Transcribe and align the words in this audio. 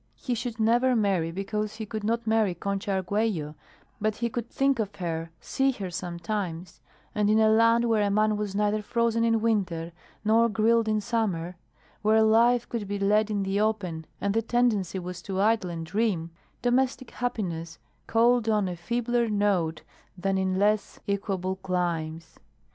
He 0.15 0.33
should 0.33 0.59
never 0.59 0.95
marry 0.95 1.29
because 1.29 1.75
he 1.75 1.85
could 1.85 2.03
not 2.03 2.25
marry 2.25 2.55
Concha 2.55 2.89
Arguello, 2.93 3.53
but 4.01 4.15
he 4.15 4.31
could 4.31 4.49
think 4.49 4.79
of 4.79 4.95
her, 4.95 5.29
see 5.39 5.69
her 5.73 5.91
sometimes; 5.91 6.81
and 7.13 7.29
in 7.29 7.37
a 7.39 7.49
land 7.51 7.85
where 7.85 8.01
a 8.01 8.09
man 8.09 8.35
was 8.35 8.55
neither 8.55 8.81
frozen 8.81 9.23
in 9.23 9.41
winter 9.41 9.91
nor 10.25 10.49
grilled 10.49 10.87
in 10.87 11.01
summer, 11.01 11.55
where 12.01 12.23
life 12.23 12.67
could 12.67 12.87
be 12.87 12.97
led 12.97 13.29
in 13.29 13.43
the 13.43 13.59
open, 13.61 14.05
and 14.19 14.33
the 14.33 14.41
tendency 14.41 14.97
was 14.97 15.21
to 15.21 15.39
idle 15.39 15.69
and 15.69 15.85
dream, 15.85 16.31
domestic 16.63 17.11
happiness 17.11 17.77
called 18.07 18.49
on 18.49 18.67
a 18.67 18.75
feebler 18.75 19.29
note 19.29 19.83
than 20.17 20.35
in 20.35 20.57
less 20.57 20.99
equable 21.07 21.57
climes. 21.57 22.39